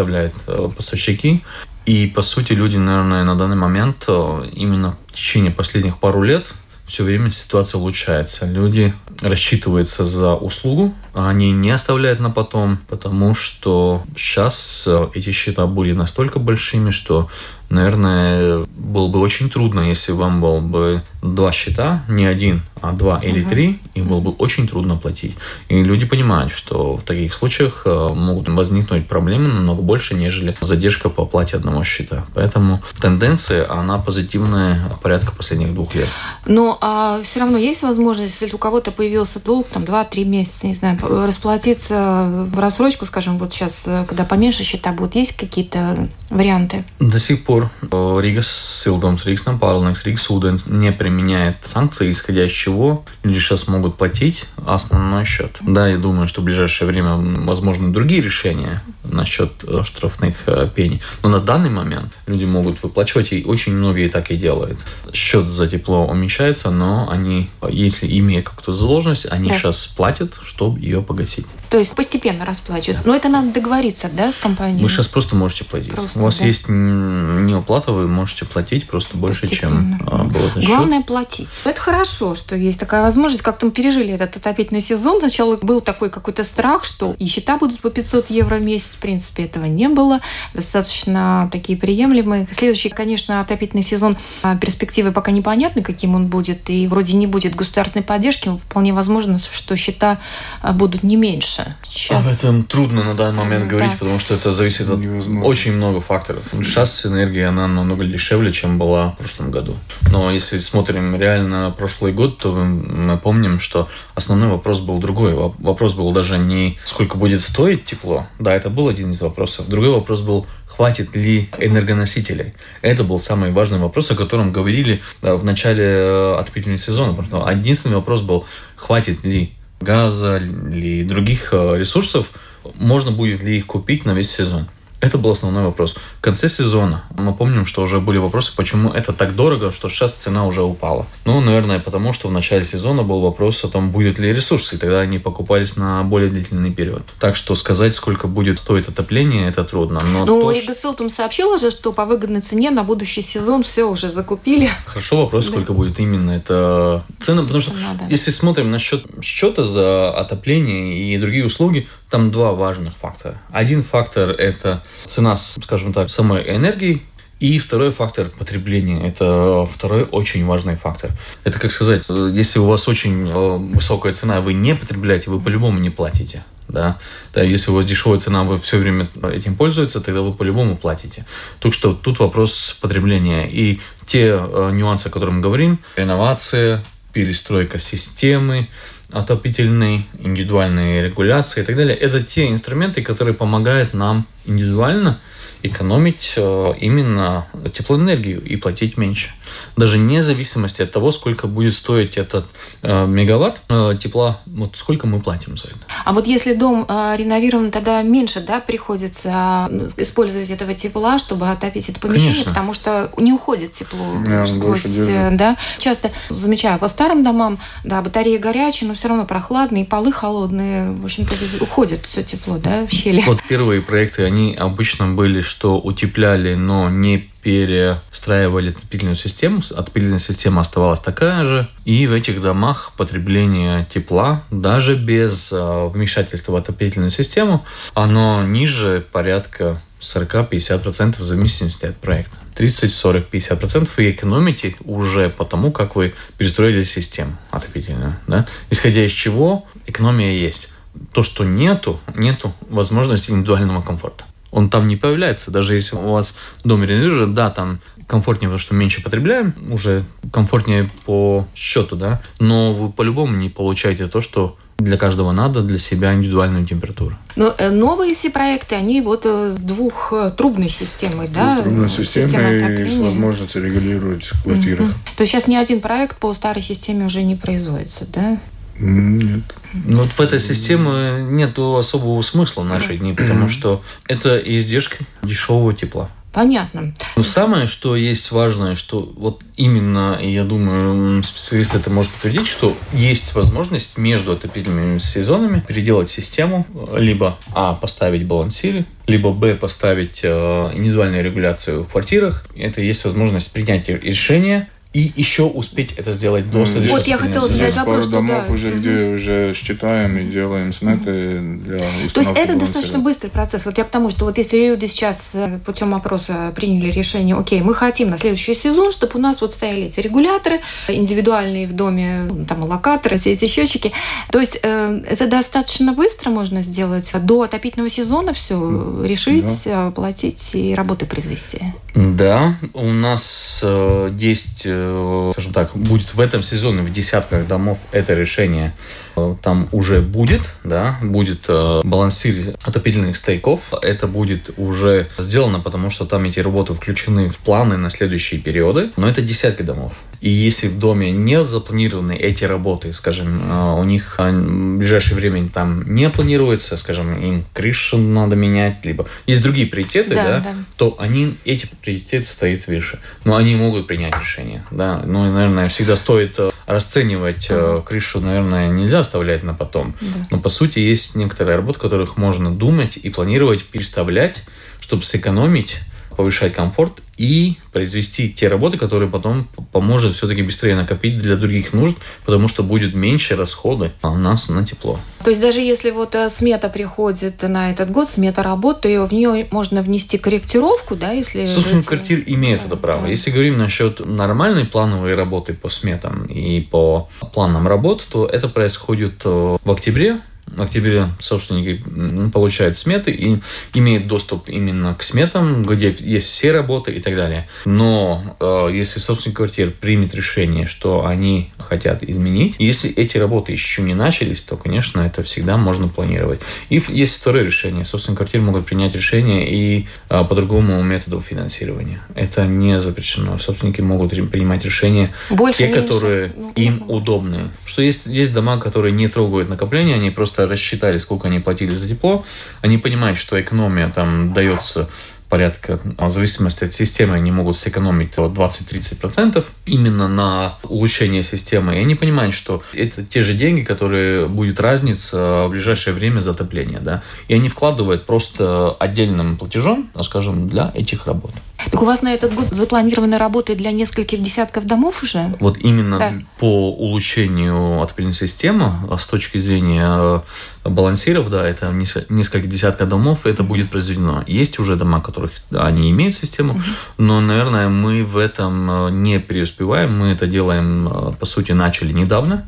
[0.47, 1.43] э, поставщики.
[1.85, 6.45] И, по сути, люди, наверное, на данный момент, э, именно в течение последних пару лет,
[6.87, 8.45] все время ситуация улучшается.
[8.45, 15.31] Люди рассчитываются за услугу, а они не оставляют на потом, потому что сейчас э, эти
[15.31, 17.29] счета были настолько большими, что
[17.69, 23.19] наверное, было бы очень трудно, если вам было бы два счета, не один, а два
[23.19, 25.35] или три, и было бы очень трудно платить.
[25.67, 31.09] И люди понимают, что в таких случаях э, могут возникнуть проблемы намного больше, нежели задержка
[31.09, 32.25] по оплате одного счета.
[32.33, 36.07] Поэтому тенденция, она позитивная порядка последних двух лет.
[36.45, 40.73] Но а все равно есть возможность, если у кого-то появился долг, там 2-3 месяца, не
[40.73, 46.85] знаю, расплатиться в рассрочку, скажем, вот сейчас, э, когда поменьше счета будут, есть какие-то варианты?
[46.99, 52.51] До сих пор пор Риgas Siltums, Риgas Напарлнекс, Риgas Ūdens не применяет санкции, исходя из
[52.51, 55.57] чего люди сейчас могут платить основной счет.
[55.61, 61.01] Да, я думаю, что в ближайшее время возможны другие решения насчет э, штрафных э, пений.
[61.23, 64.77] Но на данный момент люди могут выплачивать, и очень многие так и делают.
[65.13, 69.55] Счет за тепло уменьшается, но они, если имея какую-то заложенность, они да.
[69.55, 71.45] сейчас платят, чтобы ее погасить.
[71.69, 73.05] То есть постепенно расплачивать.
[73.05, 74.81] Но это надо договориться, да, с компанией?
[74.81, 75.91] Вы сейчас просто можете платить.
[75.91, 76.45] Просто, У вас да?
[76.45, 81.49] есть неуплата, вы можете платить просто больше, чем а, было на Главное платить.
[81.65, 83.43] Это хорошо, что есть такая возможность.
[83.43, 85.19] Как-то мы пережили этот отопительный сезон.
[85.19, 88.96] Сначала был такой какой-то страх, что и счета будут по 500 евро в месяц.
[88.97, 90.21] В принципе, этого не было.
[90.55, 92.47] Достаточно такие приемлемые.
[92.51, 94.17] Следующий, конечно, отопительный сезон.
[94.41, 96.67] А, перспективы пока непонятны, каким он будет.
[96.71, 98.49] И вроде не будет государственной поддержки.
[98.69, 100.17] Вполне возможно, что счета
[100.63, 101.75] а, будут не меньше.
[101.87, 102.25] Сейчас...
[102.25, 103.97] Об этом трудно на данный момент говорить, да.
[103.99, 105.43] потому что это зависит от Невозможно.
[105.43, 106.43] очень много факторов.
[106.53, 109.75] Сейчас энергия, она намного дешевле, чем была в прошлом году.
[110.11, 115.35] Но если смотрим реально прошлый год, то мы помним, что основной вопрос был другой.
[115.35, 118.27] Вопрос был даже не сколько будет стоить тепло.
[118.39, 119.67] Да, это один из вопросов.
[119.67, 122.53] Другой вопрос был, хватит ли энергоносителей.
[122.81, 127.13] Это был самый важный вопрос, о котором говорили в начале э, отопительного сезона.
[127.13, 128.45] Потому что единственный вопрос был,
[128.75, 132.31] хватит ли газа или других э, ресурсов,
[132.75, 134.67] можно будет ли их купить на весь сезон.
[134.99, 135.95] Это был основной вопрос.
[136.17, 140.15] В конце сезона мы помним, что уже были вопросы, почему это так дорого, что сейчас
[140.15, 141.05] цена уже упала.
[141.25, 144.77] Ну, наверное, потому что в начале сезона был вопрос о том, будет ли ресурсы, и
[144.79, 147.03] тогда они покупались на более длительный период.
[147.19, 149.99] Так что сказать, сколько будет стоить отопление, это трудно.
[150.11, 153.83] Но ну, то, Рига Силтум сообщил уже, что по выгодной цене на будущий сезон все
[153.83, 154.71] уже закупили.
[154.85, 155.51] Хорошо, вопрос, да.
[155.51, 158.05] сколько будет именно это цена, потому что Надо.
[158.09, 163.39] если смотрим насчет счета за отопление и другие услуги, там два важных фактора.
[163.51, 167.03] Один фактор– это цена, скажем так, самой энергии,
[167.39, 169.07] и второй фактор потребления.
[169.07, 171.11] Это второй очень важный фактор.
[171.43, 175.79] Это, как сказать, если у вас очень э, высокая цена, вы не потребляете, вы по-любому
[175.79, 176.43] не платите.
[176.67, 176.97] Да?
[177.33, 181.25] да, если у вас дешевая цена, вы все время этим пользуетесь, тогда вы по-любому платите.
[181.59, 183.47] Так что тут вопрос потребления.
[183.49, 188.67] И те э, нюансы, о которых мы говорим, реновация, перестройка системы,
[189.11, 191.95] отопительной, индивидуальной регуляции и так далее.
[191.95, 195.19] Это те инструменты, которые помогают нам индивидуально
[195.63, 199.31] экономить э, именно теплоэнергию и платить меньше.
[199.75, 202.45] Даже вне зависимости от того, сколько будет стоить этот
[202.81, 205.77] э, мегаватт э, тепла, вот сколько мы платим за это.
[206.05, 211.89] А вот если дом э, реновирован, тогда меньше да, приходится использовать этого тепла, чтобы отопить
[211.89, 212.51] это помещение, Конечно.
[212.51, 215.37] потому что не уходит тепло yeah, сквозь...
[215.37, 215.57] Да?
[215.77, 221.05] Часто замечаю по старым домам, да, батареи горячие, но все равно прохладные, полы холодные, в
[221.05, 223.23] общем-то, уходит все тепло да, в щели.
[223.25, 229.61] Вот первые проекты, они обычно были что утепляли, но не перестраивали отопительную систему.
[229.73, 231.69] Отопительная система оставалась такая же.
[231.85, 239.05] И в этих домах потребление тепла, даже без а, вмешательства в отопительную систему, оно ниже
[239.13, 242.35] порядка 40-50% в зависимости от проекта.
[242.55, 248.17] 30, 40, 50 процентов вы экономите уже потому, как вы перестроили систему отопительную.
[248.27, 248.47] Да?
[248.69, 250.69] Исходя из чего экономия есть.
[251.13, 255.51] То, что нету, нету возможности индивидуального комфорта он там не появляется.
[255.51, 260.89] Даже если у вас дом реновирован, да, там комфортнее, потому что меньше потребляем, уже комфортнее
[261.05, 266.13] по счету, да, но вы по-любому не получаете то, что для каждого надо, для себя
[266.13, 267.15] индивидуальную температуру.
[267.35, 271.61] Но э, новые все проекты, они вот э, с двухтрубной системой, да?
[271.61, 274.85] Трубной системой и с возможностью регулировать квартиры.
[274.85, 275.15] Mm-hmm.
[275.17, 278.39] То есть сейчас ни один проект по старой системе уже не производится, да?
[278.79, 279.41] Нет.
[279.73, 284.99] Ну, вот в этой системе нет особого смысла в наши дни, потому что это издержки
[285.23, 286.09] дешевого тепла.
[286.37, 286.93] Понятно.
[287.15, 292.77] Но самое, что есть важное, что вот именно, я думаю, специалист это может подтвердить, что
[292.93, 300.29] есть возможность между отопительными сезонами переделать систему, либо А, поставить балансиры, либо Б, поставить э,
[300.75, 302.45] индивидуальную регуляцию в квартирах.
[302.55, 304.67] Это есть возможность принять решение
[304.97, 308.53] и еще успеть это сделать до следующего Вот я хотела задать вопрос, что домов да.
[308.53, 311.77] уже, где уже считаем и делаем сметы для
[312.11, 313.67] То есть это достаточно быстрый процесс.
[313.67, 317.75] Вот я потому, что вот если люди сейчас э, путем опроса приняли решение, окей, мы
[317.75, 322.45] хотим на следующий сезон, чтобы у нас вот стояли эти регуляторы, индивидуальные в доме, ну,
[322.45, 323.91] там локаторы, все эти счетчики.
[324.31, 327.11] То есть э, это достаточно быстро можно сделать.
[327.21, 329.89] До отопительного сезона все решить, да.
[329.89, 331.59] оплатить и работы произвести.
[331.93, 334.86] Да, у нас э, есть э,
[335.33, 338.75] скажем так, будет в этом сезоне в десятках домов это решение
[339.15, 343.73] э, там уже будет, да, будет э, балансир отопительных стейков.
[343.81, 348.91] Это будет уже сделано, потому что там эти работы включены в планы на следующие периоды.
[348.97, 349.93] Но это десятки домов.
[350.19, 355.15] И если в доме не запланированы эти работы, скажем, а, у них а, в ближайшее
[355.15, 360.39] время там не планируется, скажем, им крышу надо менять, либо есть другие приоритеты, да, да,
[360.39, 360.55] да.
[360.77, 362.99] то они, эти приоритеты стоят выше.
[363.25, 365.03] Но они могут принять решение, да.
[365.05, 367.49] Ну, наверное, всегда стоит э, расценивать
[367.85, 369.95] крышу, наверное, нельзя оставлять на потом.
[370.01, 370.27] Да.
[370.31, 374.43] Но, по сути, есть некоторые работы, которых можно думать и планировать, переставлять,
[374.79, 375.77] чтобы сэкономить
[376.17, 381.95] повышать комфорт и произвести те работы, которые потом поможет все-таки быстрее накопить для других нужд,
[382.25, 384.99] потому что будет меньше расходы у нас на тепло.
[385.23, 389.13] То есть даже если вот э, смета приходит на этот год, смета работы, то в
[389.13, 391.47] нее можно внести корректировку, да, если...
[391.47, 391.87] Собственно, жить...
[391.87, 393.03] квартир имеет да, это право.
[393.03, 393.07] Да.
[393.07, 399.21] Если говорим насчет нормальной плановой работы по сметам и по планам работ, то это происходит
[399.25, 400.21] э, в октябре,
[400.57, 401.83] октябре собственники
[402.31, 403.39] получают сметы и
[403.73, 407.47] имеют доступ именно к сметам, где есть все работы и так далее.
[407.65, 413.81] Но э, если собственник квартир примет решение, что они хотят изменить, если эти работы еще
[413.81, 416.41] не начались, то, конечно, это всегда можно планировать.
[416.69, 417.85] И есть второе решение.
[417.85, 422.01] Собственник квартир могут принять решение и э, по другому методу финансирования.
[422.15, 423.37] Это не запрещено.
[423.39, 425.83] Собственники могут принимать решения, Больше, те, меньше.
[425.83, 427.51] которые ну, им удобны.
[427.65, 431.75] Что есть, есть дома, которые не трогают накопления, они просто просто рассчитали, сколько они платили
[431.75, 432.25] за тепло,
[432.61, 434.87] они понимают, что экономия там дается
[435.29, 441.75] порядка, в зависимости от системы, они могут сэкономить 20-30% именно на улучшение системы.
[441.75, 446.79] И они понимают, что это те же деньги, которые будет разница в ближайшее время затопления.
[446.79, 447.01] Да?
[447.27, 451.31] И они вкладывают просто отдельным платежом, скажем, для этих работ.
[451.57, 455.35] Так у вас на этот год запланированы работы для нескольких десятков домов уже?
[455.39, 456.13] Вот именно да.
[456.39, 460.23] по улучшению отопительной системы а с точки зрения
[460.63, 461.71] э, балансиров, да, это
[462.09, 464.23] несколько десятков домов, это будет произведено.
[464.27, 466.61] Есть уже дома, которых они имеют систему, угу.
[466.97, 469.97] но, наверное, мы в этом э, не преуспеваем.
[469.97, 472.45] Мы это делаем, э, по сути, начали недавно.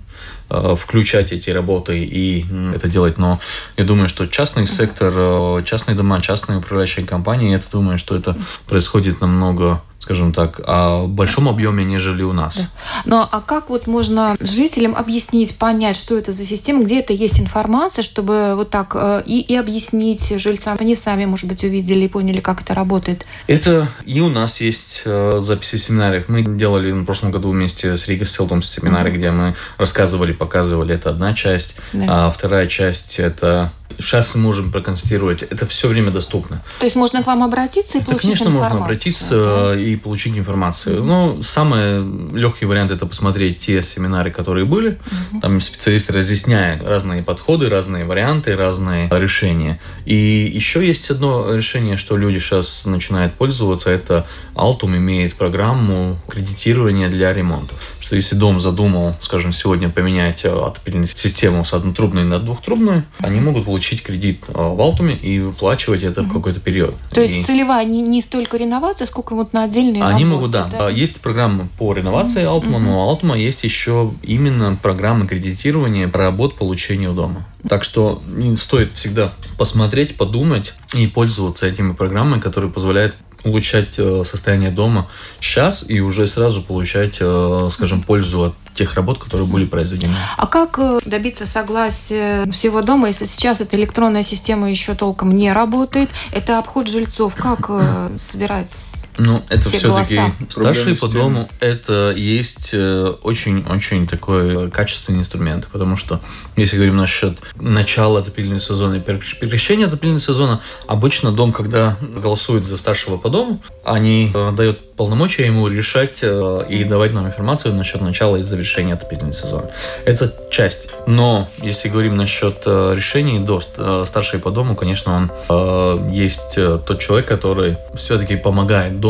[0.52, 3.20] Э, включать эти работы и это делать.
[3.20, 3.40] Но
[3.78, 8.36] я думаю, что частный сектор, э, частные дома, частные управляющие компании, я думаю, что это
[8.68, 12.56] происходит намного скажем так, в большом объеме, нежели у нас.
[12.56, 12.70] Да.
[13.06, 17.40] Но а как вот можно жителям объяснить, понять, что это за система, где это есть
[17.40, 22.08] информация, чтобы вот так э, и, и объяснить жильцам, они сами, может быть, увидели и
[22.08, 23.26] поняли, как это работает?
[23.48, 26.30] Это и у нас есть э, записи семинаров.
[26.30, 29.18] Мы делали в прошлом году вместе с Рига Селтом семинары, mm-hmm.
[29.18, 30.96] где мы рассказывали, показывали.
[30.96, 31.78] Это одна часть.
[31.94, 32.28] Да.
[32.28, 35.44] А вторая часть– это Сейчас мы можем проконструировать.
[35.44, 36.62] Это все время доступно.
[36.80, 38.70] То есть можно к вам обратиться и получить конечно, информацию?
[38.70, 39.80] Конечно, можно обратиться да?
[39.80, 40.98] и получить информацию.
[40.98, 41.06] Mm-hmm.
[41.06, 44.92] Ну, самый легкий вариант– это посмотреть те семинары, которые были.
[44.92, 45.42] Mm-hmm.
[45.42, 49.80] Там специалисты разъясняют разные подходы, разные варианты, разные решения.
[50.06, 53.90] И еще есть одно решение, что люди сейчас начинают пользоваться.
[53.90, 57.74] Это Altum имеет программу кредитирования для ремонта
[58.10, 63.40] что если дом задумал, скажем, сегодня поменять э, отопительную систему с однотрубной на двухтрубную, они
[63.40, 66.96] могут получить кредит э, в Алтуме и выплачивать это в какой-то период.
[67.12, 67.44] То есть и...
[67.44, 70.70] целевая не, не столько реновация, сколько вот на отдельные Они работы, могут, да.
[70.72, 70.90] да.
[70.90, 72.48] Есть программа по реновации mm-hmm.
[72.48, 77.46] Алтума, но у Алтума есть еще именно программа кредитирования работ получения дома.
[77.68, 78.24] Так что
[78.58, 85.08] стоит всегда посмотреть, подумать и пользоваться этими программами, которые позволяют улучшать э, состояние дома
[85.40, 90.14] сейчас и уже сразу получать, э, скажем, пользу от тех работ, которые были произведены.
[90.38, 95.52] А как э, добиться согласия всего дома, если сейчас эта электронная система еще толком не
[95.52, 96.10] работает?
[96.32, 97.36] Это обход жильцов.
[97.36, 97.70] Как
[98.18, 101.50] собирать ну, это все-таки старшие по дому.
[101.60, 106.22] Это есть очень-очень такой качественный инструмент, потому что
[106.56, 112.78] если говорим насчет начала отопительного сезона и прекращения отопительного сезона, обычно дом, когда голосует за
[112.78, 118.36] старшего по дому, они дают полномочия ему решать э, и давать нам информацию насчет начала
[118.36, 119.72] и завершения отопительного сезона.
[120.04, 120.90] Это часть.
[121.08, 126.58] Но если говорим насчет э, решений, до э, старший по дому, конечно, он э, есть
[126.58, 129.09] э, тот человек, который все-таки помогает дому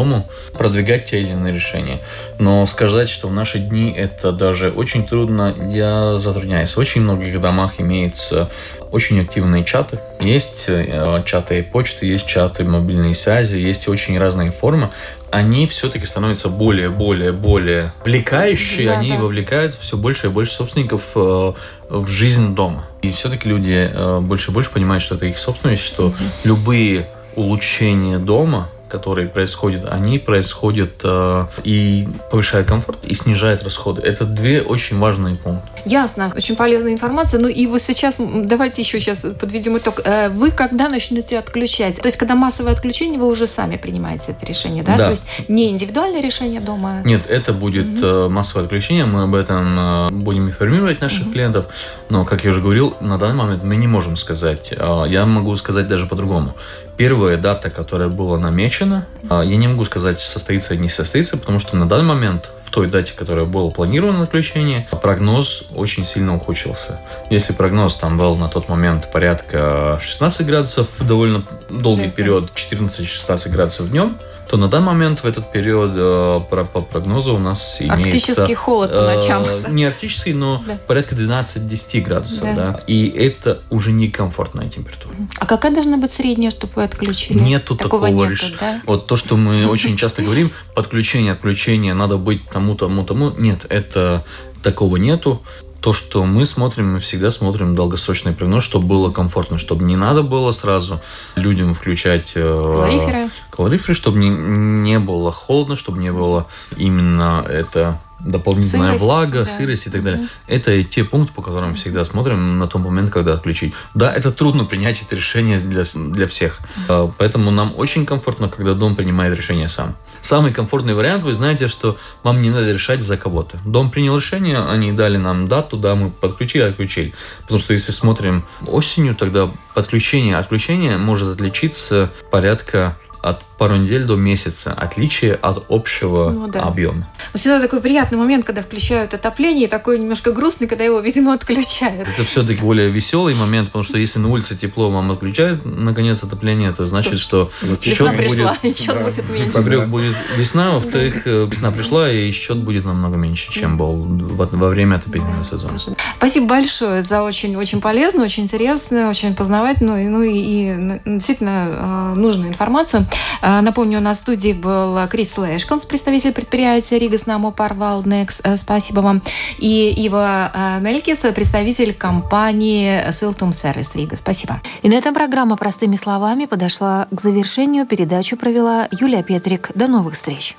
[0.54, 2.02] продвигать те или иные решения.
[2.38, 6.76] Но сказать, что в наши дни это даже очень трудно, я затрудняюсь.
[6.76, 8.50] В очень многих домах имеется
[8.92, 10.00] очень активные чаты.
[10.20, 14.90] Есть э, чаты почты, есть чаты мобильной связи, есть очень разные формы.
[15.32, 19.18] Они все-таки становятся более, более, более вовлекающие, да, они да.
[19.18, 21.54] вовлекают все больше и больше собственников э,
[21.90, 22.88] в жизнь дома.
[23.02, 28.18] И все-таки люди э, больше и больше понимают, что это их собственность, что любые улучшения
[28.18, 34.02] дома которые происходят, они происходят э, и повышают комфорт, и снижают расходы.
[34.02, 35.70] Это две очень важные пункты.
[35.86, 37.40] Ясно, очень полезная информация.
[37.40, 40.02] Ну и вот сейчас, давайте еще сейчас подведем итог.
[40.04, 41.98] Э, вы когда начнете отключать?
[42.02, 44.98] То есть, когда массовое отключение, вы уже сами принимаете это решение, да?
[44.98, 45.06] Да.
[45.06, 47.02] То есть, не индивидуальное решение дома?
[47.06, 48.30] Нет, это будет угу.
[48.30, 51.34] массовое отключение, мы об этом э, будем информировать наших угу.
[51.34, 51.68] клиентов,
[52.10, 54.72] но, как я уже говорил, на данный момент мы не можем сказать.
[54.72, 56.56] Я могу сказать даже по-другому.
[57.00, 61.58] Первая дата, которая была намечена, а, я не могу сказать, состоится или не состоится, потому
[61.60, 67.00] что на данный момент в той дате, которая была планирована отключение, прогноз очень сильно ухудшился.
[67.30, 73.50] Если прогноз там был на тот момент порядка 16 градусов в довольно долгий период, 14-16
[73.50, 74.18] градусов днем,
[74.50, 77.94] то на данный момент в этот период э, по, прогнозу у нас имеется...
[77.94, 79.44] Арктический холод по ночам.
[79.46, 80.80] Э, не арктический, но да.
[80.88, 82.56] порядка 12-10 градусов, да.
[82.56, 82.84] да.
[82.88, 85.14] И это уже некомфортная температура.
[85.38, 87.38] А какая должна быть средняя, чтобы вы отключили?
[87.38, 88.56] Нету такого, такого нету, реш...
[88.60, 88.82] да?
[88.88, 93.30] Вот то, что мы очень часто говорим, подключение, отключение, надо быть тому, тому, тому.
[93.38, 94.26] Нет, это
[94.64, 95.44] такого нету
[95.82, 100.24] то, что мы смотрим, мы всегда смотрим долгосрочный прогноз, чтобы было комфортно, чтобы не надо
[100.24, 101.02] было сразу
[101.36, 108.00] людям включать э, калориферы, калориферы чтобы не, не было холодно, чтобы не было именно это
[108.20, 109.46] дополнительная сырость, влага, да.
[109.46, 110.22] сырость и так далее.
[110.22, 110.30] Угу.
[110.48, 113.74] Это те пункты, по которым всегда смотрим на том момент, когда отключить.
[113.94, 116.60] Да, это трудно принять это решение для, для всех.
[116.88, 117.16] Угу.
[117.18, 119.96] Поэтому нам очень комфортно, когда дом принимает решение сам.
[120.22, 123.58] Самый комфортный вариант, вы знаете, что вам не надо решать за кого-то.
[123.66, 127.14] Дом принял решение, они дали нам дату, да, мы подключили, отключили.
[127.42, 134.16] Потому что если смотрим осенью, тогда подключение, отключение может отличиться порядка от пару недель до
[134.16, 136.64] месяца отличие от общего ну, да.
[136.64, 137.06] объема.
[137.36, 142.08] Всегда такой приятный момент, когда включают отопление, и такой немножко грустный, когда его, видимо, отключают.
[142.08, 146.72] Это все-таки более веселый момент, потому что если на улице тепло, вам отключают, наконец, отопление,
[146.72, 147.52] то значит, что
[147.82, 149.04] счет пришла, будет, счет да.
[149.04, 149.58] будет меньше.
[149.58, 154.70] Во-первых, будет весна, во-вторых, э, весна пришла, и счет будет намного меньше, чем был во
[154.70, 155.78] время отопительного сезона.
[156.18, 162.14] Спасибо большое за очень-очень полезную, очень интересную, очень познавательную, ну и, и ну, действительно э,
[162.16, 163.06] нужную информацию.
[163.50, 168.42] Э, напомню, у нас в студии был Крис Лэшконс, представитель предприятия Rīgas namu pārvaldnieks.
[168.44, 169.24] Э, спасибо вам.
[169.58, 174.18] И Ива э, Мелькис, представитель компании Силтум Сервис Рига.
[174.18, 174.62] Спасибо.
[174.84, 177.88] И на этом программа «Простыми словами» подошла к завершению.
[177.88, 179.72] Передачу провела Юлия Петрик.
[179.74, 180.56] До новых встреч.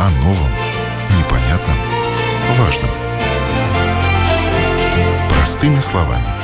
[0.00, 0.50] О новом,
[1.16, 1.76] непонятном,
[2.58, 2.90] важном.
[5.30, 6.43] Простыми словами.